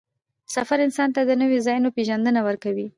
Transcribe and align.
سفر 0.55 0.77
انسان 0.85 1.09
ته 1.15 1.21
د 1.25 1.31
نوو 1.41 1.57
ځایونو 1.65 1.89
پېژندنه 1.95 2.39
ورکوي 2.47 2.87